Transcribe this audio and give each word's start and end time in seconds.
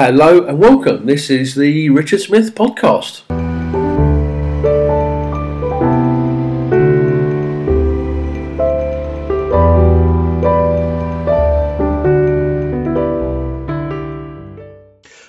Hello 0.00 0.44
and 0.44 0.60
welcome. 0.60 1.06
This 1.06 1.28
is 1.28 1.56
the 1.56 1.90
Richard 1.90 2.20
Smith 2.20 2.54
podcast. 2.54 3.22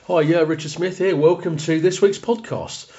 Hi, 0.06 0.22
yeah, 0.22 0.42
Richard 0.42 0.70
Smith 0.70 1.00
here. 1.00 1.16
Welcome 1.16 1.58
to 1.58 1.80
this 1.80 2.00
week's 2.00 2.20
podcast. 2.20 2.92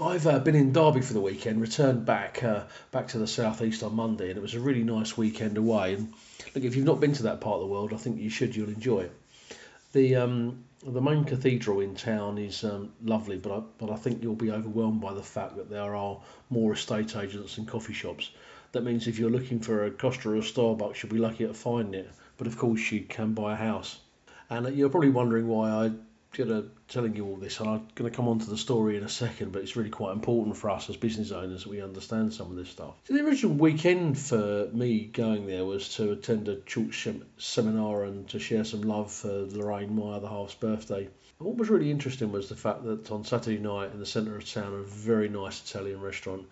I've 0.00 0.28
uh, 0.28 0.38
been 0.38 0.54
in 0.54 0.72
Derby 0.72 1.00
for 1.00 1.12
the 1.12 1.20
weekend, 1.20 1.60
returned 1.60 2.06
back 2.06 2.44
uh, 2.44 2.62
back 2.92 3.08
to 3.08 3.18
the 3.18 3.26
southeast 3.26 3.82
on 3.82 3.96
Monday, 3.96 4.28
and 4.28 4.38
it 4.38 4.42
was 4.42 4.54
a 4.54 4.60
really 4.60 4.84
nice 4.84 5.18
weekend 5.18 5.58
away. 5.58 5.94
And 5.94 6.12
look, 6.54 6.62
if 6.62 6.76
you've 6.76 6.86
not 6.86 7.00
been 7.00 7.14
to 7.14 7.24
that 7.24 7.40
part 7.40 7.56
of 7.56 7.62
the 7.62 7.66
world, 7.66 7.92
I 7.92 7.96
think 7.96 8.20
you 8.20 8.30
should. 8.30 8.54
You'll 8.54 8.68
enjoy 8.68 9.00
it. 9.00 9.12
The 9.96 10.14
um, 10.14 10.62
the 10.86 11.00
main 11.00 11.24
cathedral 11.24 11.80
in 11.80 11.94
town 11.94 12.36
is 12.36 12.62
um, 12.64 12.92
lovely, 13.02 13.38
but 13.38 13.50
I, 13.50 13.62
but 13.78 13.90
I 13.90 13.96
think 13.96 14.22
you'll 14.22 14.34
be 14.34 14.50
overwhelmed 14.50 15.00
by 15.00 15.14
the 15.14 15.22
fact 15.22 15.56
that 15.56 15.70
there 15.70 15.96
are 15.96 16.20
more 16.50 16.74
estate 16.74 17.16
agents 17.16 17.56
and 17.56 17.66
coffee 17.66 17.94
shops. 17.94 18.30
That 18.72 18.84
means 18.84 19.06
if 19.06 19.18
you're 19.18 19.30
looking 19.30 19.58
for 19.58 19.86
a 19.86 19.90
Costa 19.90 20.28
or 20.28 20.36
a 20.36 20.40
Starbucks, 20.40 21.02
you'll 21.02 21.14
be 21.14 21.18
lucky 21.18 21.44
at 21.44 21.56
finding 21.56 22.02
it. 22.02 22.10
But 22.36 22.46
of 22.46 22.58
course, 22.58 22.92
you 22.92 23.04
can 23.08 23.32
buy 23.32 23.54
a 23.54 23.56
house. 23.56 24.00
And 24.50 24.76
you're 24.76 24.90
probably 24.90 25.08
wondering 25.08 25.48
why 25.48 25.70
I 25.70 25.92
know, 26.38 26.64
telling 26.88 27.16
you 27.16 27.24
all 27.26 27.36
this, 27.36 27.60
and 27.60 27.68
I'm 27.68 27.88
going 27.94 28.10
to 28.10 28.16
come 28.16 28.28
on 28.28 28.38
to 28.40 28.50
the 28.50 28.56
story 28.56 28.96
in 28.96 29.02
a 29.02 29.08
second, 29.08 29.52
but 29.52 29.62
it's 29.62 29.76
really 29.76 29.90
quite 29.90 30.12
important 30.12 30.56
for 30.56 30.70
us 30.70 30.90
as 30.90 30.96
business 30.96 31.32
owners 31.32 31.64
that 31.64 31.70
we 31.70 31.80
understand 31.80 32.34
some 32.34 32.50
of 32.50 32.56
this 32.56 32.68
stuff. 32.68 32.94
So 33.04 33.14
the 33.14 33.24
original 33.24 33.54
weekend 33.54 34.18
for 34.18 34.68
me 34.72 35.06
going 35.06 35.46
there 35.46 35.64
was 35.64 35.94
to 35.96 36.12
attend 36.12 36.48
a 36.48 36.60
church 36.60 37.08
seminar 37.38 38.04
and 38.04 38.28
to 38.28 38.38
share 38.38 38.64
some 38.64 38.82
love 38.82 39.12
for 39.12 39.46
Lorraine, 39.50 39.94
my 39.94 40.16
other 40.16 40.28
half's 40.28 40.54
birthday. 40.54 41.04
And 41.38 41.48
what 41.48 41.56
was 41.56 41.70
really 41.70 41.90
interesting 41.90 42.32
was 42.32 42.48
the 42.48 42.56
fact 42.56 42.84
that 42.84 43.10
on 43.10 43.24
Saturday 43.24 43.58
night 43.58 43.92
in 43.92 43.98
the 43.98 44.06
centre 44.06 44.36
of 44.36 44.50
town, 44.50 44.74
a 44.74 44.82
very 44.82 45.28
nice 45.28 45.62
Italian 45.62 46.00
restaurant, 46.00 46.46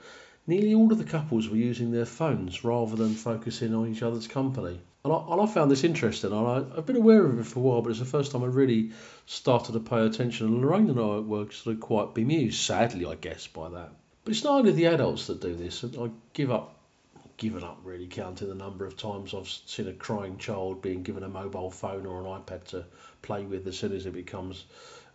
nearly 0.47 0.75
all 0.75 0.93
of 0.93 0.99
the 0.99 1.05
couples 1.05 1.49
were 1.49 1.57
using 1.57 1.91
their 1.91 2.07
phones 2.07 2.65
rather 2.65 2.97
than 2.97 3.15
focusing 3.15 3.75
on 3.75 3.89
each 3.89 4.03
other's 4.03 4.29
company. 4.29 4.81
And 5.05 5.13
I, 5.13 5.23
and 5.33 5.41
I 5.41 5.47
found 5.47 5.71
this 5.71 5.85
interesting. 5.85 6.33
And 6.33 6.47
I, 6.47 6.79
I've 6.79 6.87
been 6.87 6.97
aware 6.97 7.27
of 7.27 7.39
it 7.39 7.45
for 7.45 7.59
a 7.59 7.63
while, 7.63 7.83
but 7.83 7.91
it's 7.91 7.99
the 7.99 8.07
first 8.07 8.33
time 8.33 8.43
I 8.43 8.47
really 8.47 8.93
started 9.27 9.73
to 9.73 9.81
pay 9.81 10.05
attention. 10.07 10.47
And 10.47 10.63
Lorraine 10.63 10.89
and 10.89 10.99
I 10.99 11.19
were 11.19 11.51
sort 11.51 11.77
of 11.77 11.81
quite 11.81 12.15
bemused, 12.15 12.61
sadly, 12.61 13.05
I 13.05 13.15
guess, 13.15 13.47
by 13.47 13.69
that. 13.69 13.93
But 14.25 14.31
it's 14.31 14.45
not 14.45 14.61
only 14.61 14.73
the 14.73 14.87
adults 14.87 15.27
that 15.27 15.43
do 15.43 15.55
this. 15.55 15.85
I 15.85 16.11
give 16.33 16.51
up, 16.51 16.81
given 17.37 17.63
up 17.63 17.81
really 17.85 18.07
counting 18.07 18.49
the 18.49 18.55
number 18.55 18.87
of 18.87 18.97
times 18.97 19.35
I've 19.35 19.49
seen 19.49 19.89
a 19.89 19.93
crying 19.93 20.39
child 20.39 20.81
being 20.81 21.03
given 21.03 21.23
a 21.23 21.29
mobile 21.29 21.71
phone 21.71 22.07
or 22.07 22.21
an 22.21 22.27
iPad 22.27 22.65
to 22.69 22.87
play 23.21 23.45
with 23.45 23.67
as 23.67 23.77
soon 23.77 23.93
as 23.93 24.07
it 24.07 24.15
becomes 24.15 24.65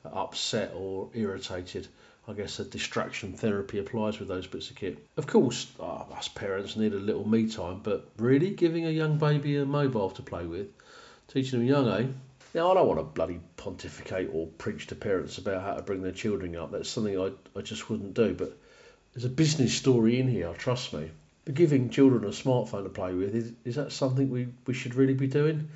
upset 0.06 0.72
or 0.76 1.10
irritated. 1.16 1.88
I 2.30 2.34
guess 2.34 2.60
a 2.60 2.64
distraction 2.64 3.34
therapy 3.34 3.80
applies 3.80 4.20
with 4.20 4.28
those 4.28 4.46
bits 4.46 4.70
of 4.70 4.76
kit. 4.76 5.04
Of 5.18 5.26
course, 5.26 5.72
oh, 5.80 6.06
us 6.16 6.28
parents 6.28 6.76
need 6.76 6.94
a 6.94 6.98
little 6.98 7.28
me 7.28 7.50
time, 7.50 7.80
but 7.82 8.08
really 8.18 8.52
giving 8.52 8.86
a 8.86 8.92
young 8.92 9.18
baby 9.18 9.58
a 9.58 9.66
mobile 9.66 10.12
to 10.12 10.22
play 10.22 10.46
with, 10.46 10.68
teaching 11.28 11.58
them 11.58 11.68
young, 11.68 11.90
eh? 11.90 12.06
Now, 12.54 12.70
I 12.70 12.76
don't 12.76 12.88
want 12.88 13.00
to 13.00 13.04
bloody 13.04 13.40
pontificate 13.58 14.30
or 14.32 14.46
preach 14.46 14.88
to 14.88 14.96
parents 14.96 15.40
about 15.40 15.64
how 15.64 15.74
to 15.74 15.82
bring 15.82 16.04
their 16.04 16.12
children 16.12 16.56
up. 16.56 16.72
That's 16.72 16.90
something 16.90 17.20
I, 17.20 17.32
I 17.58 17.62
just 17.64 17.90
wouldn't 17.90 18.14
do. 18.14 18.36
But 18.36 18.56
there's 19.14 19.26
a 19.26 19.30
business 19.30 19.74
story 19.74 20.20
in 20.20 20.28
here, 20.28 20.54
trust 20.54 20.94
me. 20.94 21.10
But 21.46 21.56
giving 21.56 21.90
children 21.90 22.26
a 22.26 22.28
smartphone 22.28 22.84
to 22.84 22.90
play 22.90 23.16
with, 23.16 23.36
is, 23.36 23.54
is 23.66 23.76
that 23.76 23.92
something 23.92 24.30
we, 24.30 24.50
we 24.68 24.76
should 24.76 24.94
really 24.94 25.16
be 25.16 25.28
doing? 25.28 25.70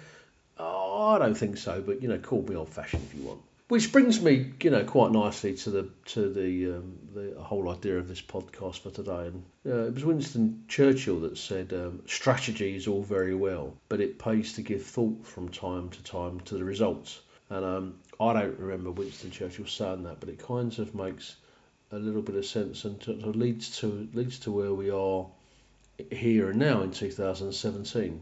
Oh, 0.59 1.14
I 1.14 1.18
don't 1.18 1.38
think 1.38 1.58
so, 1.58 1.81
but, 1.81 2.04
you 2.04 2.09
know, 2.09 2.20
call 2.20 2.44
me 2.44 2.56
old 2.56 2.70
fashioned 2.70 3.04
if 3.04 3.16
you 3.16 3.24
want. 3.24 3.42
Which 3.73 3.91
brings 3.91 4.21
me, 4.21 4.53
you 4.61 4.69
know, 4.69 4.83
quite 4.83 5.11
nicely 5.11 5.55
to 5.55 5.71
the 5.71 5.89
to 6.05 6.31
the 6.31 6.75
um, 6.75 6.99
the 7.16 7.41
whole 7.41 7.71
idea 7.71 7.97
of 7.97 8.07
this 8.07 8.21
podcast 8.21 8.81
for 8.81 8.91
today. 8.91 9.25
And 9.25 9.43
uh, 9.66 9.88
it 9.88 9.95
was 9.95 10.05
Winston 10.05 10.63
Churchill 10.67 11.21
that 11.21 11.39
said, 11.39 11.73
um, 11.73 12.03
"Strategy 12.06 12.75
is 12.75 12.88
all 12.88 13.01
very 13.01 13.33
well, 13.33 13.75
but 13.89 14.00
it 14.00 14.19
pays 14.19 14.53
to 14.53 14.62
give 14.62 14.85
thought 14.85 15.25
from 15.25 15.50
time 15.50 15.89
to 15.89 16.03
time 16.03 16.39
to 16.41 16.53
the 16.53 16.63
results." 16.63 17.22
And 17.50 17.66
um, 17.66 17.95
I 18.19 18.33
don't 18.33 18.59
remember 18.59 18.91
Winston 18.91 19.31
Churchill 19.31 19.66
saying 19.66 20.03
that, 20.03 20.19
but 20.19 20.29
it 20.29 20.38
kind 20.38 20.78
of 20.78 20.94
makes 20.94 21.38
a 21.91 21.97
little 21.97 22.22
bit 22.22 22.35
of 22.35 22.45
sense 22.45 22.85
and 22.85 23.03
leads 23.35 23.79
to 23.79 24.07
leads 24.13 24.38
to 24.41 24.51
where 24.51 24.75
we 24.75 24.91
are 24.91 25.25
here 26.12 26.51
and 26.51 26.59
now 26.59 26.83
in 26.83 26.91
2017. 26.91 28.22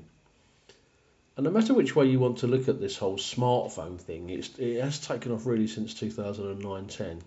And 1.41 1.51
no 1.51 1.59
matter 1.59 1.73
which 1.73 1.95
way 1.95 2.05
you 2.05 2.19
want 2.19 2.37
to 2.37 2.47
look 2.47 2.69
at 2.69 2.79
this 2.79 2.97
whole 2.97 3.17
smartphone 3.17 3.99
thing, 3.99 4.29
it 4.29 4.79
has 4.79 4.99
taken 4.99 5.31
off 5.31 5.47
really 5.47 5.65
since 5.65 5.95
2009 5.95 6.85
10. 6.85 7.19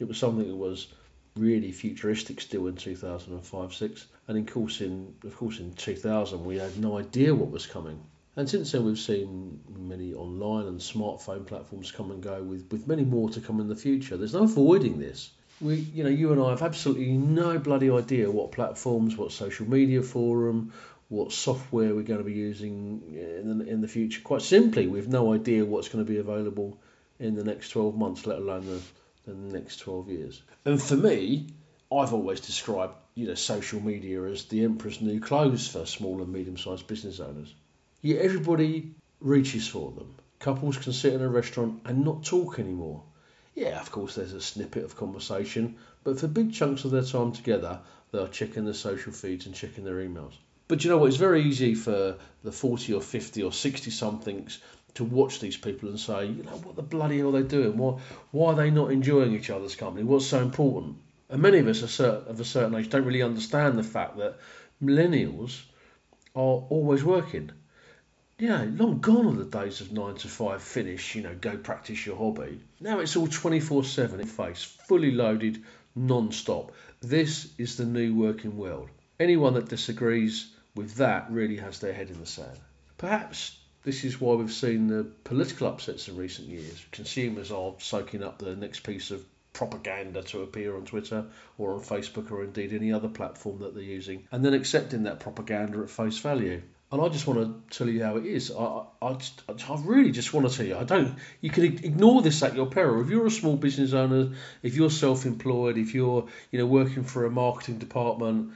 It 0.00 0.08
was 0.08 0.18
something 0.18 0.48
that 0.48 0.56
was 0.56 0.88
really 1.36 1.70
futuristic 1.70 2.40
still 2.40 2.66
in 2.66 2.74
2005 2.74 3.72
6. 3.72 4.06
And 4.26 4.36
in 4.36 4.44
course 4.44 4.80
in, 4.80 5.14
of 5.22 5.36
course, 5.36 5.60
in 5.60 5.72
2000, 5.74 6.44
we 6.44 6.58
had 6.58 6.76
no 6.80 6.98
idea 6.98 7.32
what 7.32 7.52
was 7.52 7.64
coming. 7.64 8.02
And 8.34 8.50
since 8.50 8.72
then, 8.72 8.84
we've 8.84 8.98
seen 8.98 9.60
many 9.68 10.14
online 10.14 10.66
and 10.66 10.80
smartphone 10.80 11.46
platforms 11.46 11.92
come 11.92 12.10
and 12.10 12.20
go, 12.20 12.42
with, 12.42 12.66
with 12.72 12.88
many 12.88 13.04
more 13.04 13.30
to 13.30 13.40
come 13.40 13.60
in 13.60 13.68
the 13.68 13.76
future. 13.76 14.16
There's 14.16 14.34
no 14.34 14.42
avoiding 14.42 14.98
this. 14.98 15.30
We, 15.60 15.76
you 15.76 16.02
know, 16.02 16.10
you 16.10 16.32
and 16.32 16.42
I 16.42 16.50
have 16.50 16.62
absolutely 16.62 17.12
no 17.12 17.60
bloody 17.60 17.88
idea 17.88 18.28
what 18.28 18.50
platforms, 18.50 19.16
what 19.16 19.30
social 19.30 19.70
media 19.70 20.02
forum, 20.02 20.72
what 21.08 21.32
software 21.32 21.94
we're 21.94 22.02
going 22.02 22.18
to 22.18 22.24
be 22.24 22.32
using 22.32 23.02
uh, 23.14 23.40
in 23.40 23.58
the, 23.58 23.66
in 23.66 23.80
the 23.80 23.88
future. 23.88 24.20
Quite 24.22 24.42
simply, 24.42 24.86
we've 24.86 25.08
no 25.08 25.32
idea 25.34 25.64
what's 25.64 25.88
going 25.88 26.04
to 26.04 26.10
be 26.10 26.18
available 26.18 26.78
in 27.18 27.34
the 27.34 27.44
next 27.44 27.70
12 27.70 27.96
months, 27.96 28.26
let 28.26 28.38
alone 28.38 28.66
the, 28.66 28.80
the 29.30 29.36
next 29.36 29.78
12 29.78 30.08
years. 30.08 30.42
And 30.64 30.82
for 30.82 30.96
me, 30.96 31.46
I've 31.92 32.12
always 32.12 32.40
described 32.40 32.94
you 33.14 33.28
know 33.28 33.34
social 33.34 33.80
media 33.80 34.24
as 34.24 34.46
the 34.46 34.64
emperor's 34.64 35.00
new 35.00 35.20
clothes 35.20 35.68
for 35.68 35.86
small 35.86 36.20
and 36.20 36.32
medium-sized 36.32 36.86
business 36.86 37.20
owners. 37.20 37.54
Yet 38.02 38.22
everybody 38.22 38.94
reaches 39.20 39.68
for 39.68 39.92
them. 39.92 40.14
Couples 40.40 40.76
can 40.76 40.92
sit 40.92 41.14
in 41.14 41.22
a 41.22 41.28
restaurant 41.28 41.82
and 41.84 42.04
not 42.04 42.24
talk 42.24 42.58
anymore. 42.58 43.02
Yeah, 43.54 43.80
of 43.80 43.92
course, 43.92 44.16
there's 44.16 44.32
a 44.32 44.40
snippet 44.40 44.84
of 44.84 44.96
conversation, 44.96 45.76
but 46.02 46.18
for 46.18 46.26
big 46.26 46.52
chunks 46.52 46.84
of 46.84 46.90
their 46.90 47.04
time 47.04 47.32
together, 47.32 47.80
they 48.10 48.18
are 48.18 48.28
checking 48.28 48.64
their 48.64 48.74
social 48.74 49.12
feeds 49.12 49.46
and 49.46 49.54
checking 49.54 49.84
their 49.84 49.96
emails. 49.96 50.34
But 50.66 50.82
you 50.82 50.90
know 50.90 50.98
what? 50.98 51.08
It's 51.08 51.16
very 51.16 51.42
easy 51.42 51.74
for 51.74 52.16
the 52.42 52.52
40 52.52 52.94
or 52.94 53.02
50 53.02 53.42
or 53.42 53.52
60 53.52 53.90
somethings 53.90 54.58
to 54.94 55.04
watch 55.04 55.40
these 55.40 55.56
people 55.56 55.88
and 55.88 56.00
say, 56.00 56.26
you 56.26 56.42
know, 56.42 56.56
what 56.62 56.76
the 56.76 56.82
bloody 56.82 57.18
hell 57.18 57.36
are 57.36 57.42
they 57.42 57.48
doing? 57.48 57.76
Why, 57.76 58.00
why 58.30 58.52
are 58.52 58.56
they 58.56 58.70
not 58.70 58.92
enjoying 58.92 59.34
each 59.34 59.50
other's 59.50 59.76
company? 59.76 60.04
What's 60.04 60.26
so 60.26 60.40
important? 60.40 60.96
And 61.28 61.42
many 61.42 61.58
of 61.58 61.66
us 61.66 62.00
are 62.00 62.06
of 62.06 62.40
a 62.40 62.44
certain 62.44 62.74
age 62.76 62.88
don't 62.88 63.04
really 63.04 63.22
understand 63.22 63.76
the 63.76 63.82
fact 63.82 64.16
that 64.18 64.38
millennials 64.82 65.62
are 66.34 66.64
always 66.70 67.04
working. 67.04 67.50
Yeah, 68.38 68.66
long 68.68 69.00
gone 69.00 69.26
are 69.26 69.44
the 69.44 69.44
days 69.44 69.80
of 69.80 69.92
nine 69.92 70.16
to 70.16 70.28
five 70.28 70.62
finish, 70.62 71.14
you 71.14 71.22
know, 71.22 71.34
go 71.40 71.56
practice 71.56 72.04
your 72.06 72.16
hobby. 72.16 72.60
Now 72.80 73.00
it's 73.00 73.16
all 73.16 73.26
24 73.28 73.84
7 73.84 74.20
in 74.20 74.26
face, 74.26 74.64
fully 74.64 75.10
loaded, 75.10 75.62
non 75.94 76.32
stop. 76.32 76.72
This 77.00 77.52
is 77.58 77.76
the 77.76 77.84
new 77.84 78.14
working 78.14 78.56
world. 78.56 78.88
Anyone 79.20 79.54
that 79.54 79.68
disagrees 79.68 80.53
with 80.74 80.96
that 80.96 81.30
really 81.30 81.56
has 81.56 81.78
their 81.78 81.92
head 81.92 82.10
in 82.10 82.20
the 82.20 82.26
sand. 82.26 82.58
Perhaps 82.98 83.58
this 83.84 84.04
is 84.04 84.20
why 84.20 84.34
we've 84.34 84.52
seen 84.52 84.86
the 84.86 85.04
political 85.24 85.68
upsets 85.68 86.08
in 86.08 86.16
recent 86.16 86.48
years. 86.48 86.84
Consumers 86.90 87.52
are 87.52 87.74
soaking 87.78 88.22
up 88.22 88.38
the 88.38 88.56
next 88.56 88.80
piece 88.80 89.10
of 89.10 89.24
propaganda 89.52 90.22
to 90.22 90.42
appear 90.42 90.76
on 90.76 90.84
Twitter 90.84 91.24
or 91.58 91.74
on 91.74 91.80
Facebook 91.80 92.30
or 92.30 92.42
indeed 92.42 92.72
any 92.72 92.92
other 92.92 93.08
platform 93.08 93.60
that 93.60 93.74
they're 93.74 93.82
using, 93.82 94.26
and 94.32 94.44
then 94.44 94.54
accepting 94.54 95.04
that 95.04 95.20
propaganda 95.20 95.80
at 95.80 95.90
face 95.90 96.18
value. 96.18 96.60
And 96.92 97.02
I 97.02 97.08
just 97.08 97.26
want 97.26 97.40
to 97.40 97.76
tell 97.76 97.88
you 97.88 98.04
how 98.04 98.16
it 98.16 98.26
is. 98.26 98.52
I, 98.52 98.84
I, 99.02 99.18
I 99.48 99.80
really 99.82 100.12
just 100.12 100.32
want 100.32 100.48
to 100.48 100.56
tell 100.56 100.66
you. 100.66 100.76
I 100.76 100.84
don't. 100.84 101.16
You 101.40 101.50
can 101.50 101.64
ignore 101.64 102.22
this 102.22 102.42
at 102.42 102.54
your 102.54 102.66
peril. 102.66 103.02
If 103.02 103.10
you're 103.10 103.26
a 103.26 103.30
small 103.30 103.56
business 103.56 103.92
owner, 103.94 104.30
if 104.62 104.76
you're 104.76 104.90
self-employed, 104.90 105.76
if 105.76 105.94
you're 105.94 106.28
you 106.52 106.58
know 106.58 106.66
working 106.66 107.02
for 107.02 107.24
a 107.24 107.30
marketing 107.30 107.78
department, 107.78 108.52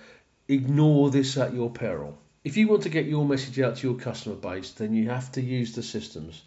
ignore 0.48 1.10
this 1.10 1.36
at 1.36 1.52
your 1.52 1.70
peril. 1.70 2.16
If 2.42 2.56
you 2.56 2.68
want 2.68 2.84
to 2.84 2.88
get 2.88 3.04
your 3.04 3.26
message 3.26 3.60
out 3.60 3.76
to 3.76 3.86
your 3.86 3.98
customer 3.98 4.36
base, 4.36 4.70
then 4.72 4.94
you 4.94 5.10
have 5.10 5.30
to 5.32 5.42
use 5.42 5.74
the 5.74 5.82
systems, 5.82 6.42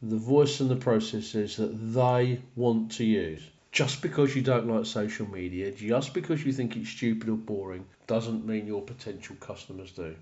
the 0.00 0.16
voice 0.16 0.60
and 0.60 0.70
the 0.70 0.76
processes 0.76 1.56
that 1.56 1.72
they 1.72 2.40
want 2.56 2.92
to 2.92 3.04
use. 3.04 3.42
Just 3.70 4.00
because 4.00 4.34
you 4.34 4.40
don't 4.40 4.68
like 4.68 4.86
social 4.86 5.28
media, 5.28 5.70
just 5.72 6.14
because 6.14 6.44
you 6.44 6.52
think 6.52 6.76
it's 6.76 6.88
stupid 6.88 7.28
or 7.28 7.36
boring, 7.36 7.84
doesn't 8.06 8.46
mean 8.46 8.66
your 8.66 8.82
potential 8.82 9.36
customers 9.40 9.90
do. 9.90 10.14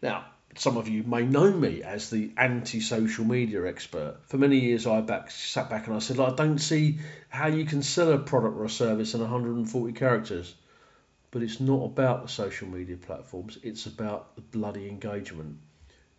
Now, 0.00 0.24
some 0.54 0.76
of 0.76 0.88
you 0.88 1.02
may 1.02 1.22
know 1.22 1.50
me 1.50 1.82
as 1.82 2.08
the 2.08 2.30
anti-social 2.36 3.24
media 3.24 3.66
expert. 3.66 4.16
For 4.26 4.38
many 4.38 4.60
years, 4.60 4.86
I 4.86 5.00
back, 5.00 5.30
sat 5.30 5.68
back 5.68 5.86
and 5.86 5.96
I 5.96 5.98
said, 5.98 6.20
I 6.20 6.30
don't 6.30 6.58
see 6.58 6.98
how 7.28 7.48
you 7.48 7.64
can 7.64 7.82
sell 7.82 8.12
a 8.12 8.18
product 8.18 8.56
or 8.56 8.64
a 8.64 8.70
service 8.70 9.14
in 9.14 9.20
140 9.20 9.92
characters. 9.92 10.54
But 11.32 11.42
it's 11.42 11.60
not 11.60 11.84
about 11.84 12.22
the 12.22 12.28
social 12.28 12.66
media 12.66 12.96
platforms, 12.96 13.58
it's 13.62 13.86
about 13.86 14.34
the 14.34 14.42
bloody 14.42 14.88
engagement. 14.88 15.58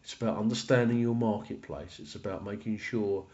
It's 0.03 0.13
about 0.13 0.37
understanding 0.37 0.99
your 0.99 1.15
marketplace. 1.15 1.99
It's 1.99 2.15
about 2.15 2.45
making 2.45 2.77
sure 2.77 3.25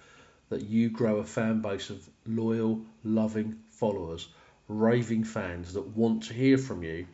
that 0.49 0.63
you 0.63 0.89
grow 0.89 1.17
a 1.17 1.23
fan 1.23 1.61
base 1.61 1.89
of 1.89 2.09
loyal, 2.25 2.81
loving 3.03 3.59
followers, 3.69 4.29
raving 4.67 5.23
fans 5.23 5.73
that 5.73 5.95
want 5.95 6.23
to 6.23 6.33
hear 6.33 6.57
from 6.57 6.83
you 6.83 7.05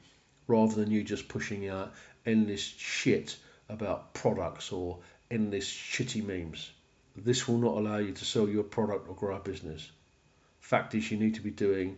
rather 0.48 0.76
than 0.76 0.92
you 0.92 1.04
just 1.04 1.28
pushing 1.28 1.68
out 1.68 1.94
endless 2.26 2.62
shit 2.62 3.38
about 3.70 4.14
products 4.14 4.72
or 4.72 5.00
endless 5.30 5.70
shitty 5.70 6.26
memes. 6.26 6.72
This 7.16 7.48
will 7.48 7.58
not 7.60 7.78
allow 7.78 7.98
you 7.98 8.14
to 8.14 8.26
sell 8.26 8.48
your 8.48 8.64
product 8.64 9.08
or 9.08 9.16
grow 9.16 9.36
a 9.36 9.40
business. 9.40 9.92
Fact 10.60 10.96
is, 10.96 11.12
you 11.12 11.18
need 11.18 11.36
to 11.36 11.42
be 11.42 11.52
doing 11.52 11.98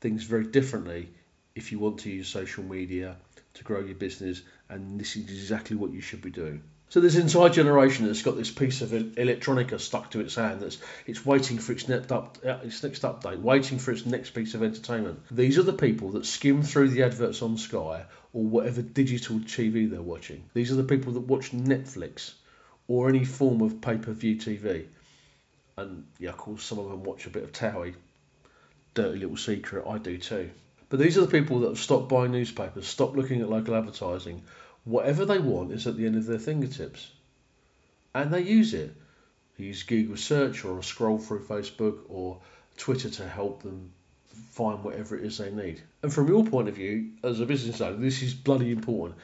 things 0.00 0.24
very 0.24 0.44
differently 0.44 1.08
if 1.54 1.72
you 1.72 1.78
want 1.78 2.00
to 2.00 2.10
use 2.10 2.28
social 2.28 2.64
media 2.64 3.16
to 3.54 3.64
grow 3.64 3.80
your 3.80 3.94
business, 3.94 4.42
and 4.68 4.98
this 4.98 5.16
is 5.16 5.24
exactly 5.24 5.76
what 5.76 5.92
you 5.92 6.00
should 6.00 6.22
be 6.22 6.30
doing. 6.30 6.62
So 6.92 7.00
an 7.00 7.06
entire 7.06 7.48
generation 7.48 8.06
that's 8.06 8.20
got 8.20 8.36
this 8.36 8.50
piece 8.50 8.82
of 8.82 8.90
electronica 8.90 9.80
stuck 9.80 10.10
to 10.10 10.20
its 10.20 10.34
hand 10.34 10.60
that's 10.60 10.76
it's 11.06 11.24
waiting 11.24 11.56
for 11.56 11.72
its 11.72 11.88
next 11.88 12.12
up 12.12 12.36
uh, 12.44 12.58
its 12.62 12.82
next 12.82 13.00
update, 13.00 13.40
waiting 13.40 13.78
for 13.78 13.92
its 13.92 14.04
next 14.04 14.30
piece 14.30 14.52
of 14.52 14.62
entertainment. 14.62 15.20
These 15.30 15.56
are 15.56 15.62
the 15.62 15.72
people 15.72 16.10
that 16.10 16.26
skim 16.26 16.62
through 16.62 16.90
the 16.90 17.04
adverts 17.04 17.40
on 17.40 17.56
Sky 17.56 18.04
or 18.34 18.44
whatever 18.44 18.82
digital 18.82 19.36
TV 19.38 19.90
they're 19.90 20.02
watching. 20.02 20.44
These 20.52 20.70
are 20.70 20.74
the 20.74 20.84
people 20.84 21.14
that 21.14 21.20
watch 21.20 21.52
Netflix 21.52 22.34
or 22.88 23.08
any 23.08 23.24
form 23.24 23.62
of 23.62 23.80
pay-per-view 23.80 24.36
TV. 24.36 24.84
And 25.78 26.04
yeah, 26.18 26.28
of 26.28 26.36
course, 26.36 26.62
some 26.62 26.78
of 26.78 26.90
them 26.90 27.04
watch 27.04 27.24
a 27.24 27.30
bit 27.30 27.44
of 27.44 27.52
Towie. 27.52 27.94
Dirty 28.92 29.20
little 29.20 29.38
secret, 29.38 29.86
I 29.88 29.96
do 29.96 30.18
too. 30.18 30.50
But 30.92 31.00
these 31.00 31.16
are 31.16 31.22
the 31.22 31.40
people 31.40 31.60
that 31.60 31.68
have 31.68 31.78
stopped 31.78 32.10
buying 32.10 32.32
newspapers, 32.32 32.86
stopped 32.86 33.16
looking 33.16 33.40
at 33.40 33.48
local 33.48 33.74
advertising, 33.74 34.42
whatever 34.84 35.24
they 35.24 35.38
want 35.38 35.72
is 35.72 35.86
at 35.86 35.96
the 35.96 36.04
end 36.04 36.16
of 36.16 36.26
their 36.26 36.38
fingertips. 36.38 37.10
And 38.14 38.30
they 38.30 38.42
use 38.42 38.74
it. 38.74 38.94
They 39.56 39.64
use 39.64 39.84
Google 39.84 40.18
search 40.18 40.66
or 40.66 40.82
scroll 40.82 41.16
through 41.16 41.46
Facebook 41.46 42.00
or 42.10 42.42
Twitter 42.76 43.08
to 43.08 43.26
help 43.26 43.62
them 43.62 43.90
find 44.50 44.84
whatever 44.84 45.16
it 45.16 45.24
is 45.24 45.38
they 45.38 45.50
need. 45.50 45.80
And 46.02 46.12
from 46.12 46.28
your 46.28 46.44
point 46.44 46.68
of 46.68 46.74
view, 46.74 47.12
as 47.24 47.40
a 47.40 47.46
business 47.46 47.80
owner, 47.80 47.96
this 47.96 48.20
is 48.20 48.34
bloody 48.34 48.70
important. 48.70 49.18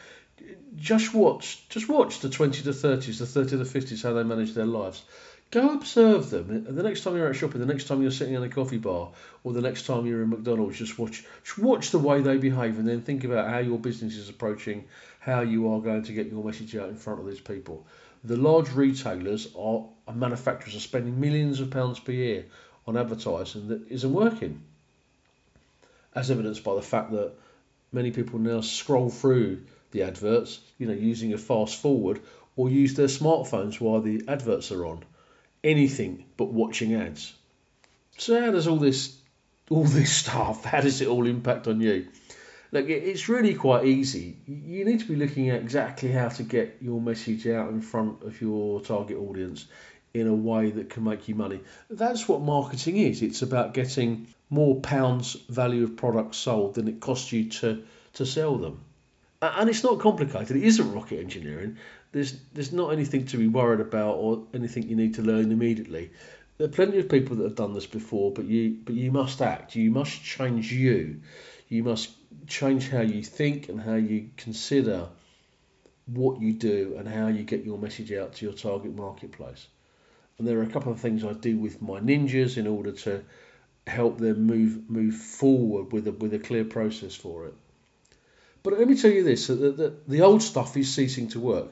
Just 0.75 1.13
watch, 1.13 1.69
just 1.69 1.87
watch 1.87 2.21
the 2.21 2.31
20 2.31 2.63
to 2.63 2.71
30s, 2.71 3.19
the 3.19 3.27
30 3.27 3.59
to 3.59 3.65
50s, 3.65 4.03
how 4.03 4.15
they 4.15 4.23
manage 4.23 4.55
their 4.55 4.65
lives. 4.65 5.03
Go 5.51 5.71
observe 5.71 6.29
them. 6.29 6.65
The 6.65 6.83
next 6.83 7.05
time 7.05 7.17
you're 7.17 7.29
out 7.29 7.37
shopping, 7.37 7.61
the 7.61 7.67
next 7.67 7.85
time 7.85 8.03
you're 8.03 8.11
sitting 8.11 8.35
in 8.35 8.43
a 8.43 8.51
coffee 8.51 8.77
bar, 8.77 9.13
or 9.45 9.55
the 9.55 9.63
next 9.63 9.87
time 9.87 10.05
you're 10.05 10.23
in 10.23 10.29
McDonald's, 10.29 10.77
just 10.77 10.99
watch, 10.99 11.25
just 11.43 11.59
watch 11.59 11.91
the 11.91 11.99
way 11.99 12.21
they 12.21 12.37
behave, 12.37 12.79
and 12.79 12.87
then 12.87 13.01
think 13.01 13.25
about 13.25 13.49
how 13.49 13.59
your 13.59 13.79
business 13.79 14.17
is 14.17 14.29
approaching 14.29 14.85
how 15.21 15.41
you 15.41 15.73
are 15.73 15.81
going 15.81 16.03
to 16.03 16.13
get 16.13 16.31
your 16.31 16.45
message 16.45 16.77
out 16.77 16.91
in 16.91 16.97
front 16.97 17.21
of 17.21 17.27
these 17.27 17.41
people. 17.41 17.87
The 18.25 18.37
large 18.37 18.71
retailers 18.73 19.49
are 19.57 19.87
and 20.07 20.21
manufacturers 20.21 20.77
are 20.77 20.81
spending 20.81 21.19
millions 21.19 21.61
of 21.61 21.71
pounds 21.71 21.99
per 21.99 22.13
year 22.13 22.45
on 22.87 22.97
advertising 22.97 23.69
that 23.69 23.89
isn't 23.91 24.13
working, 24.13 24.63
as 26.15 26.31
evidenced 26.31 26.65
by 26.65 26.75
the 26.75 26.83
fact 26.83 27.11
that 27.13 27.33
many 27.91 28.11
people 28.11 28.39
now 28.39 28.61
scroll 28.61 29.09
through 29.09 29.63
the 29.93 30.03
adverts, 30.03 30.61
you 30.79 30.87
know, 30.87 30.93
using 30.93 31.33
a 31.33 31.39
fast 31.39 31.81
forward 31.81 32.21
or 32.57 32.69
use 32.69 32.95
their 32.95 33.07
smartphones 33.07 33.81
while 33.81 34.03
the 34.03 34.25
adverts 34.29 34.73
are 34.73 34.85
on. 34.85 35.05
Anything 35.65 36.25
but 36.37 36.53
watching 36.53 36.95
ads. 36.95 37.35
So 38.17 38.41
how 38.41 38.51
does 38.51 38.67
all 38.67 38.77
this 38.77 39.19
all 39.71 39.85
this 39.85 40.15
stuff, 40.17 40.65
how 40.65 40.81
does 40.81 41.01
it 41.01 41.09
all 41.09 41.27
impact 41.27 41.67
on 41.67 41.81
you? 41.81 42.09
Look, 42.71 42.89
it's 42.91 43.29
really 43.29 43.55
quite 43.55 43.87
easy. 43.87 44.37
You 44.47 44.85
need 44.85 45.01
to 45.01 45.07
be 45.07 45.17
looking 45.17 45.49
at 45.49 45.63
exactly 45.63 46.11
how 46.11 46.29
to 46.29 46.43
get 46.43 46.79
your 46.81 47.01
message 47.01 47.47
out 47.47 47.71
in 47.71 47.81
front 47.81 48.23
of 48.23 48.41
your 48.43 48.81
target 48.83 49.17
audience 49.17 49.67
in 50.13 50.27
a 50.27 50.35
way 50.35 50.71
that 50.71 50.91
can 50.91 51.05
make 51.05 51.29
you 51.29 51.35
money. 51.35 51.61
That's 51.89 52.29
what 52.29 52.43
marketing 52.43 52.99
is. 52.99 53.23
It's 53.23 53.41
about 53.41 53.73
getting 53.73 54.29
more 54.51 54.81
pounds 54.81 55.35
value 55.49 55.85
of 55.85 55.97
products 55.97 56.37
sold 56.37 56.75
than 56.75 56.89
it 56.89 57.01
costs 57.01 57.33
you 57.33 57.49
to, 57.51 57.85
to 58.15 58.27
sell 58.27 58.59
them. 58.59 58.81
And 59.41 59.71
it's 59.71 59.85
not 59.85 60.01
complicated. 60.01 60.57
It 60.57 60.65
isn't 60.65 60.93
rocket 60.93 61.21
engineering. 61.21 61.79
There's 62.13 62.41
there's 62.55 62.73
not 62.73 62.93
anything 62.93 63.27
to 63.27 63.37
be 63.37 63.49
worried 63.49 63.81
about 63.81 64.17
or 64.17 64.47
anything 64.55 64.89
you 64.89 64.97
need 64.97 65.15
to 65.15 65.23
learn 65.23 65.53
immediately. 65.53 66.11
There 66.57 66.67
are 66.67 66.71
plenty 66.71 66.99
of 66.99 67.09
people 67.09 67.37
that 67.37 67.45
have 67.45 67.55
done 67.55 67.75
this 67.75 67.87
before, 67.87 68.33
but 68.33 68.47
you 68.47 68.79
but 68.85 68.95
you 68.95 69.13
must 69.13 69.43
act. 69.43 69.77
You 69.77 69.91
must 69.91 70.23
change 70.23 70.73
you. 70.73 71.21
You 71.69 71.85
must 71.85 72.11
change 72.47 72.89
how 72.89 73.03
you 73.03 73.23
think 73.23 73.69
and 73.69 73.81
how 73.81 73.95
you 73.95 74.31
consider 74.37 75.09
what 76.07 76.41
you 76.41 76.55
do 76.55 76.97
and 76.99 77.07
how 77.07 77.29
you 77.29 77.43
get 77.43 77.65
your 77.65 77.79
message 77.79 78.13
out 78.13 78.33
to 78.35 78.47
your 78.47 78.55
target 78.55 78.97
marketplace. 78.97 79.67
And 80.39 80.49
there 80.49 80.59
are 80.59 80.63
a 80.63 80.71
couple 80.71 80.93
of 80.93 81.01
things 81.01 81.25
I 81.25 81.33
do 81.33 81.59
with 81.59 81.83
my 81.83 82.01
ninjas 82.01 82.57
in 82.57 82.67
order 82.67 82.93
to 82.93 83.23
help 83.87 84.19
them 84.19 84.47
move 84.47 84.89
move 84.89 85.15
forward 85.15 85.93
with 85.93 86.09
a 86.09 86.13
with 86.13 86.33
a 86.35 86.39
clear 86.39 86.65
process 86.65 87.15
for 87.15 87.47
it. 87.47 87.55
But 88.63 88.79
let 88.79 88.89
me 88.89 88.97
tell 88.97 89.11
you 89.11 89.25
this: 89.25 89.47
that 89.47 89.77
the, 89.77 89.95
the 90.07 90.23
old 90.23 90.43
stuff 90.43 90.77
is 90.77 90.93
ceasing 90.93 91.29
to 91.29 91.41
work. 91.41 91.69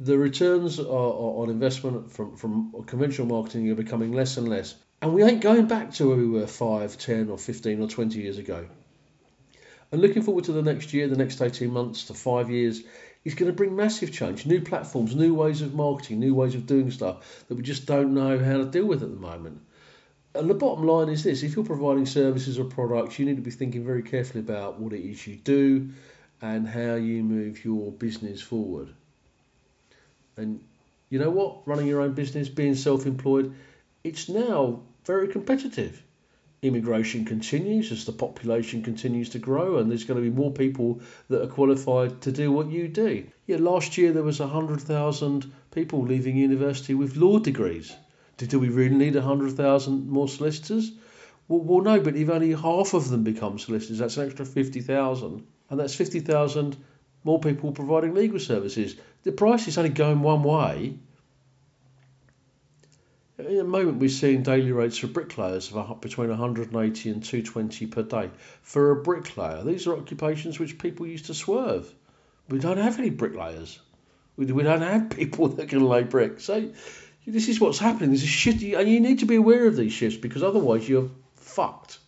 The 0.00 0.16
returns 0.16 0.78
are, 0.78 0.84
are 0.86 1.42
on 1.42 1.50
investment 1.50 2.12
from 2.12 2.36
from 2.36 2.84
conventional 2.86 3.26
marketing 3.26 3.68
are 3.70 3.74
becoming 3.74 4.12
less 4.12 4.36
and 4.36 4.48
less, 4.48 4.76
and 5.02 5.12
we 5.12 5.24
ain't 5.24 5.40
going 5.40 5.66
back 5.66 5.92
to 5.94 6.08
where 6.08 6.16
we 6.16 6.28
were 6.28 6.46
five, 6.46 6.96
ten, 6.96 7.28
or 7.30 7.36
fifteen, 7.36 7.80
or 7.80 7.88
twenty 7.88 8.20
years 8.20 8.38
ago. 8.38 8.68
And 9.90 10.00
looking 10.00 10.22
forward 10.22 10.44
to 10.44 10.52
the 10.52 10.62
next 10.62 10.92
year, 10.92 11.08
the 11.08 11.16
next 11.16 11.40
18 11.40 11.70
months 11.70 12.04
to 12.04 12.14
five 12.14 12.50
years, 12.50 12.82
is 13.24 13.34
going 13.34 13.50
to 13.50 13.56
bring 13.56 13.74
massive 13.74 14.12
change, 14.12 14.46
new 14.46 14.60
platforms, 14.60 15.16
new 15.16 15.34
ways 15.34 15.62
of 15.62 15.74
marketing, 15.74 16.20
new 16.20 16.34
ways 16.34 16.54
of 16.54 16.66
doing 16.66 16.90
stuff 16.90 17.46
that 17.48 17.54
we 17.54 17.62
just 17.62 17.86
don't 17.86 18.14
know 18.14 18.38
how 18.38 18.58
to 18.58 18.66
deal 18.66 18.84
with 18.84 19.02
at 19.02 19.10
the 19.10 19.16
moment. 19.16 19.62
And 20.34 20.48
the 20.48 20.54
bottom 20.54 20.86
line 20.86 21.08
is 21.08 21.24
this 21.24 21.42
if 21.42 21.56
you're 21.56 21.64
providing 21.64 22.06
services 22.06 22.58
or 22.58 22.64
products, 22.64 23.18
you 23.18 23.24
need 23.24 23.36
to 23.36 23.42
be 23.42 23.50
thinking 23.50 23.84
very 23.84 24.02
carefully 24.02 24.40
about 24.40 24.78
what 24.78 24.92
it 24.92 25.00
is 25.00 25.26
you 25.26 25.36
do 25.36 25.88
and 26.40 26.68
how 26.68 26.94
you 26.94 27.24
move 27.24 27.64
your 27.64 27.90
business 27.90 28.40
forward. 28.40 28.94
And 30.38 30.60
you 31.10 31.18
know 31.18 31.30
what? 31.30 31.66
Running 31.66 31.86
your 31.86 32.00
own 32.00 32.12
business, 32.12 32.48
being 32.48 32.74
self 32.74 33.06
employed, 33.06 33.54
it's 34.04 34.28
now 34.28 34.80
very 35.04 35.28
competitive 35.28 36.02
immigration 36.62 37.24
continues 37.24 37.92
as 37.92 38.04
the 38.04 38.12
population 38.12 38.82
continues 38.82 39.28
to 39.30 39.38
grow 39.38 39.78
and 39.78 39.88
there's 39.88 40.04
going 40.04 40.20
to 40.22 40.28
be 40.28 40.36
more 40.36 40.50
people 40.50 41.00
that 41.28 41.42
are 41.42 41.46
qualified 41.46 42.20
to 42.20 42.32
do 42.32 42.50
what 42.50 42.68
you 42.68 42.88
do. 42.88 43.24
Yeah, 43.46 43.58
last 43.58 43.96
year 43.96 44.12
there 44.12 44.24
was 44.24 44.40
100,000 44.40 45.52
people 45.70 46.02
leaving 46.02 46.36
university 46.36 46.94
with 46.94 47.16
law 47.16 47.38
degrees. 47.38 47.94
Do 48.38 48.58
we 48.58 48.68
really 48.68 48.96
need 48.96 49.14
100,000 49.14 50.08
more 50.08 50.28
solicitors? 50.28 50.90
Well, 51.46 51.60
well, 51.60 51.80
no, 51.80 52.00
but 52.00 52.16
if 52.16 52.28
only 52.28 52.52
half 52.52 52.92
of 52.94 53.08
them 53.08 53.24
become 53.24 53.58
solicitors, 53.58 53.98
that's 53.98 54.16
an 54.16 54.26
extra 54.26 54.44
50,000. 54.44 55.46
And 55.70 55.80
that's 55.80 55.94
50,000 55.94 56.76
more 57.28 57.38
people 57.38 57.72
providing 57.72 58.14
legal 58.14 58.40
services. 58.40 58.96
The 59.22 59.32
price 59.32 59.68
is 59.68 59.76
only 59.76 59.90
going 59.90 60.22
one 60.22 60.42
way. 60.42 60.98
At 63.38 63.50
the 63.50 63.64
moment, 63.64 63.98
we're 63.98 64.08
seeing 64.08 64.42
daily 64.42 64.72
rates 64.72 64.96
for 64.96 65.08
bricklayers 65.08 65.70
of 65.70 66.00
between 66.00 66.30
180 66.30 67.10
and 67.10 67.22
220 67.22 67.86
per 67.88 68.02
day. 68.02 68.30
For 68.62 68.92
a 68.92 69.02
bricklayer, 69.02 69.62
these 69.62 69.86
are 69.86 69.94
occupations 69.94 70.58
which 70.58 70.78
people 70.78 71.06
used 71.06 71.26
to 71.26 71.34
swerve. 71.34 71.94
We 72.48 72.60
don't 72.60 72.78
have 72.78 72.98
any 72.98 73.10
bricklayers. 73.10 73.78
We, 74.36 74.46
don't 74.46 74.80
have 74.80 75.10
people 75.20 75.48
that 75.48 75.68
can 75.68 75.84
lay 75.84 76.04
bricks. 76.04 76.44
So 76.44 76.72
this 77.26 77.50
is 77.50 77.60
what's 77.60 77.78
happening. 77.78 78.08
There's 78.08 78.22
a 78.22 78.26
shift, 78.26 78.62
and 78.62 78.88
you 78.88 79.00
need 79.00 79.18
to 79.18 79.26
be 79.26 79.36
aware 79.36 79.66
of 79.66 79.76
these 79.76 79.92
shifts 79.92 80.18
because 80.18 80.42
otherwise 80.42 80.88
you're 80.88 81.10
fucked. 81.36 81.98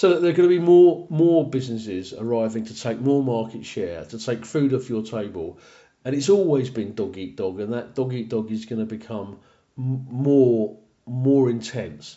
So 0.00 0.08
that 0.08 0.22
there 0.22 0.30
are 0.30 0.34
going 0.34 0.48
to 0.48 0.58
be 0.58 0.64
more 0.64 1.06
more 1.10 1.46
businesses 1.46 2.14
arriving 2.14 2.64
to 2.64 2.74
take 2.74 3.00
more 3.00 3.22
market 3.22 3.66
share, 3.66 4.02
to 4.06 4.18
take 4.18 4.46
food 4.46 4.72
off 4.72 4.88
your 4.88 5.02
table, 5.02 5.58
and 6.06 6.14
it's 6.14 6.30
always 6.30 6.70
been 6.70 6.94
dog 6.94 7.18
eat 7.18 7.36
dog, 7.36 7.60
and 7.60 7.74
that 7.74 7.94
dog 7.94 8.14
eat 8.14 8.30
dog 8.30 8.50
is 8.50 8.64
going 8.64 8.78
to 8.78 8.86
become 8.86 9.38
more 9.76 10.78
more 11.04 11.50
intense. 11.50 12.16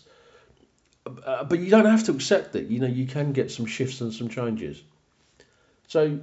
Uh, 1.06 1.44
but 1.44 1.60
you 1.60 1.70
don't 1.70 1.84
have 1.84 2.06
to 2.06 2.13
accept 2.13 2.56
it. 2.56 2.68
You 2.68 2.80
know, 2.80 2.88
you 2.88 3.06
can 3.06 3.34
get 3.34 3.52
some 3.52 3.66
shifts 3.66 4.00
and 4.00 4.13
some 4.13 4.30
changes. 4.30 4.82
So 5.90 6.22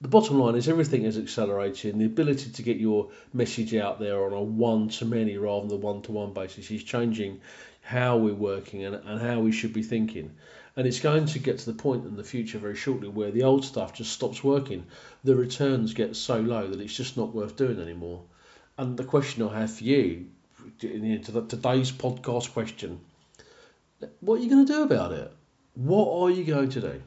the 0.00 0.08
bottom 0.08 0.38
line 0.38 0.54
is 0.54 0.68
everything 0.68 1.04
is 1.04 1.18
accelerating. 1.18 1.98
The 1.98 2.06
ability 2.06 2.50
to 2.50 2.62
get 2.62 2.78
your 2.78 3.10
message 3.34 3.74
out 3.74 4.00
there 4.00 4.24
on 4.24 4.32
a 4.32 4.42
one 4.42 4.88
to 4.90 5.04
many 5.04 5.36
rather 5.36 5.66
than 5.66 5.76
a 5.76 5.80
one 5.80 6.00
to 6.02 6.12
one 6.12 6.32
basis 6.32 6.70
is 6.70 6.82
changing 6.82 7.40
how 7.82 8.16
we're 8.16 8.34
working 8.34 8.84
and, 8.84 8.94
and 8.94 9.20
how 9.20 9.40
we 9.40 9.52
should 9.52 9.74
be 9.74 9.82
thinking. 9.82 10.32
And 10.76 10.86
it's 10.86 11.00
going 11.00 11.26
to 11.26 11.38
get 11.38 11.58
to 11.58 11.66
the 11.66 11.76
point 11.76 12.06
in 12.06 12.16
the 12.16 12.24
future 12.24 12.58
very 12.58 12.76
shortly 12.76 13.08
where 13.08 13.30
the 13.30 13.42
old 13.42 13.64
stuff 13.64 13.92
just 13.92 14.12
stops 14.12 14.42
working. 14.42 14.86
The 15.24 15.36
returns 15.36 15.92
get 15.92 16.16
so 16.16 16.40
low 16.40 16.66
that 16.68 16.80
it's 16.80 16.96
just 16.96 17.18
not 17.18 17.34
worth 17.34 17.56
doing 17.56 17.78
anymore. 17.78 18.22
And 18.78 18.96
the 18.96 19.04
question 19.04 19.42
I 19.42 19.60
have 19.60 19.72
for 19.72 19.84
you, 19.84 20.28
to 20.78 21.32
the, 21.32 21.46
today's 21.46 21.92
podcast 21.92 22.52
question, 22.54 23.00
what 24.20 24.38
are 24.38 24.42
you 24.42 24.48
going 24.48 24.64
to 24.64 24.72
do 24.72 24.82
about 24.82 25.12
it? 25.12 25.30
What 25.74 26.22
are 26.22 26.30
you 26.30 26.44
going 26.44 26.70
to 26.70 26.80
do? 26.80 27.02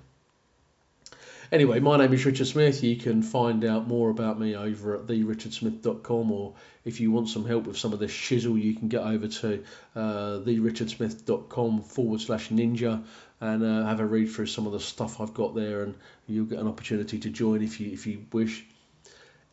Anyway, 1.53 1.79
my 1.79 1.97
name 1.97 2.11
is 2.11 2.25
Richard 2.25 2.47
Smith. 2.47 2.83
You 2.83 2.95
can 2.95 3.21
find 3.21 3.63
out 3.63 3.87
more 3.87 4.09
about 4.09 4.39
me 4.39 4.55
over 4.55 4.95
at 4.95 5.05
therichardsmith.com, 5.05 6.31
or 6.31 6.55
if 6.83 6.99
you 6.99 7.11
want 7.11 7.29
some 7.29 7.45
help 7.45 7.67
with 7.67 7.77
some 7.77 7.93
of 7.93 7.99
this 7.99 8.11
chisel, 8.11 8.57
you 8.57 8.73
can 8.73 8.87
get 8.87 9.03
over 9.03 9.27
to 9.27 9.63
uh, 9.95 10.39
therichardsmith.com 10.39 11.83
forward 11.83 12.21
slash 12.21 12.49
ninja 12.49 13.03
and 13.39 13.63
uh, 13.63 13.85
have 13.85 13.99
a 13.99 14.05
read 14.05 14.31
through 14.31 14.47
some 14.47 14.65
of 14.65 14.73
the 14.73 14.79
stuff 14.79 15.21
I've 15.21 15.35
got 15.35 15.53
there, 15.53 15.83
and 15.83 15.93
you'll 16.25 16.47
get 16.47 16.57
an 16.57 16.67
opportunity 16.67 17.19
to 17.19 17.29
join 17.29 17.61
if 17.61 17.79
you 17.79 17.91
if 17.91 18.07
you 18.07 18.25
wish. 18.31 18.65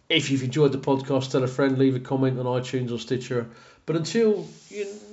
If 0.09 0.31
you've 0.31 0.43
enjoyed 0.43 0.73
the 0.73 0.79
podcast, 0.79 1.33
tell 1.33 1.45
a 1.45 1.49
friend, 1.49 1.77
leave 1.77 1.97
a 1.97 2.01
comment 2.01 2.39
on 2.39 2.47
iTunes 2.47 2.91
or 2.91 2.99
Stitcher. 2.99 3.51
But 3.85 3.97
until 3.97 4.49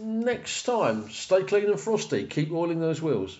next 0.01 0.63
time, 0.63 1.09
stay 1.09 1.43
clean 1.43 1.65
and 1.65 1.77
frosty. 1.77 2.27
Keep 2.27 2.53
oiling 2.53 2.79
those 2.79 3.01
wheels. 3.01 3.37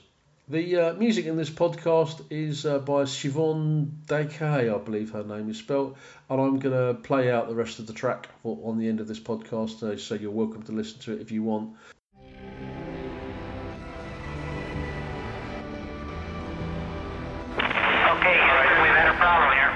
The 0.50 0.78
uh, 0.78 0.94
music 0.94 1.26
in 1.26 1.36
this 1.36 1.50
podcast 1.50 2.22
is 2.30 2.66
uh, 2.66 2.80
by 2.80 3.04
Siobhan 3.04 3.92
Dekay, 4.06 4.74
I 4.74 4.78
believe 4.78 5.12
her 5.12 5.26
name 5.26 5.50
is 5.50 5.58
spelled, 5.58 5.98
and 6.30 6.40
I'm 6.40 6.58
going 6.60 6.74
to 6.74 6.94
play 7.02 7.30
out 7.30 7.50
the 7.50 7.54
rest 7.54 7.80
of 7.80 7.88
the 7.88 7.92
track 7.92 8.30
on 8.46 8.78
the 8.80 8.88
end 8.88 9.02
of 9.02 9.10
this 9.10 9.20
podcast, 9.20 9.84
uh, 9.84 9.98
so 9.98 10.16
you're 10.16 10.32
welcome 10.32 10.64
to 10.64 10.72
listen 10.72 11.00
to 11.00 11.12
it 11.16 11.20
if 11.20 11.32
you 11.32 11.44
want. 11.44 11.76
Okay, 17.60 18.40
Houston, 18.40 18.80
we've 18.80 18.96
had 18.96 19.12
a 19.12 19.20
problem 19.20 19.52
here. 19.52 19.76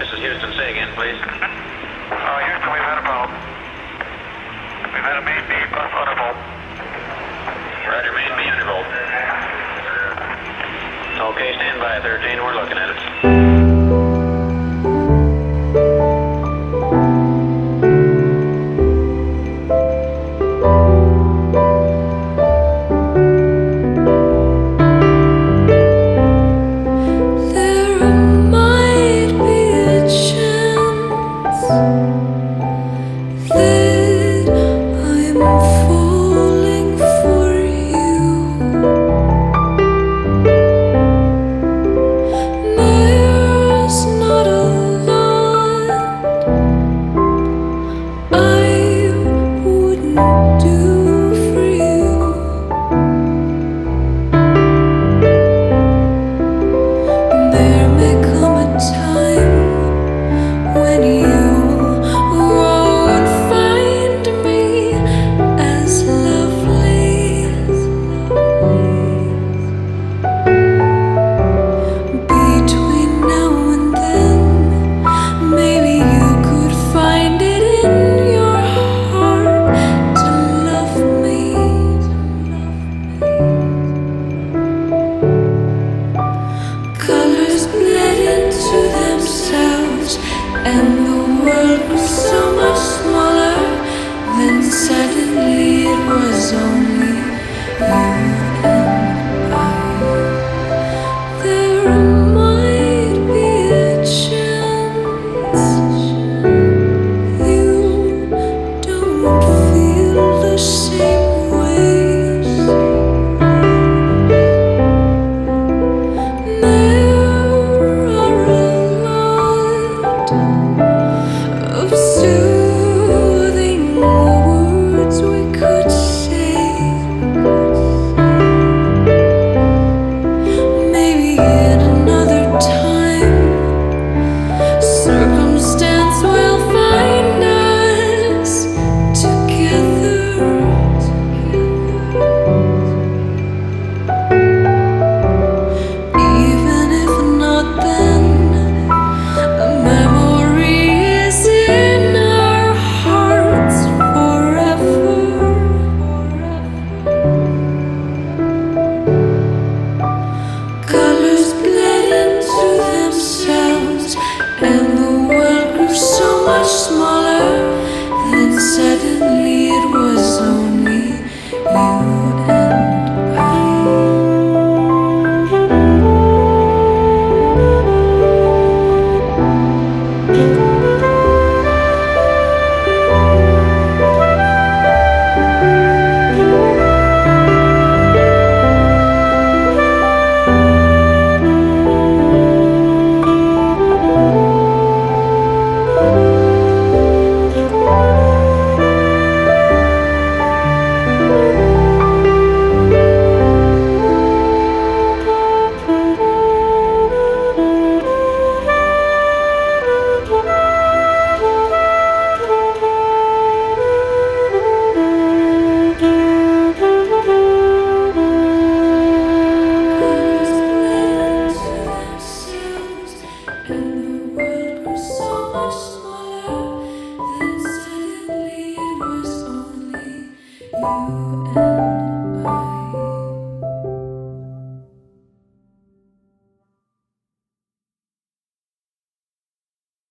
This 0.00 0.08
is 0.08 0.20
Houston. 0.20 0.56
Say 0.56 0.70
again, 0.72 0.88
please. 0.96 1.20
Oh, 1.20 2.40
Houston, 2.48 2.72
we've 2.72 2.80
had 2.80 2.96
a 2.96 3.04
problem. 3.04 3.36
We've 4.88 5.04
had 5.04 5.20
a 5.20 5.24
main 5.28 5.44
B 5.44 5.52
bus 5.68 5.92
undervolt. 5.92 6.40
Roger, 7.84 8.12
main 8.16 8.32
B 8.40 8.48
undervolt. 8.48 9.09
Okay, 11.20 11.52
stand 11.54 11.78
by, 11.78 12.00
13. 12.00 12.42
We're 12.42 12.54
looking 12.54 12.78
at 12.78 12.88
it. 12.88 13.59